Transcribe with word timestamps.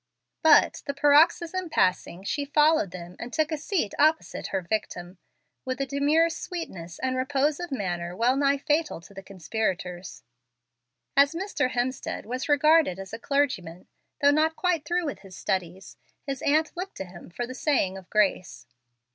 But, 0.41 0.81
the 0.87 0.95
paroxysm 0.95 1.69
passing, 1.69 2.23
she 2.23 2.43
followed 2.43 2.89
them 2.89 3.15
and 3.19 3.31
took 3.31 3.51
a 3.51 3.55
seat 3.59 3.93
opposite 3.99 4.47
her 4.47 4.63
victim, 4.63 5.19
with 5.63 5.79
a 5.79 5.85
demure 5.85 6.27
sweetness 6.27 6.97
and 6.97 7.15
repose 7.15 7.59
of 7.59 7.71
manner 7.71 8.15
well 8.15 8.35
nigh 8.35 8.57
fatal 8.57 8.99
to 9.01 9.13
the 9.13 9.21
conspirators. 9.21 10.23
As 11.15 11.35
Mr. 11.35 11.69
Hemstead 11.69 12.25
was 12.25 12.49
regarded 12.49 12.97
as 12.97 13.13
a 13.13 13.19
clergyman, 13.19 13.87
though 14.21 14.31
not 14.31 14.55
quite 14.55 14.85
through 14.85 15.05
with 15.05 15.19
his 15.19 15.35
studies, 15.37 15.97
his 16.25 16.41
aunt 16.41 16.75
looked 16.75 16.97
to 16.97 17.05
him 17.05 17.29
for 17.29 17.45
the 17.45 17.53
saying 17.53 17.95
of 17.95 18.09
grace. 18.09 18.65